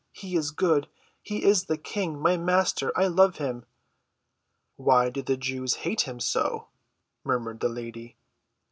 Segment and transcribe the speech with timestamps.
[0.13, 0.87] He is good.
[1.21, 2.91] He is the King—my Master.
[2.97, 3.65] I love him."
[4.75, 6.69] "Why do the Jews hate him so?"
[7.23, 8.15] murmured the lady.